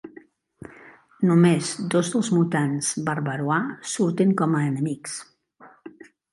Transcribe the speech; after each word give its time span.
Només 1.31 1.73
dos 1.95 2.09
dels 2.15 2.31
mutants 2.39 2.91
Barbarois 3.11 3.93
surten 3.99 4.35
com 4.43 4.59
a 4.59 4.65
enemics. 4.73 5.19